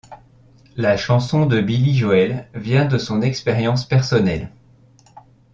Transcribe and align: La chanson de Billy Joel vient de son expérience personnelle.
La 0.77 0.97
chanson 0.97 1.45
de 1.45 1.61
Billy 1.61 1.95
Joel 1.95 2.47
vient 2.55 2.85
de 2.85 2.97
son 2.97 3.21
expérience 3.21 3.85
personnelle. 3.87 4.51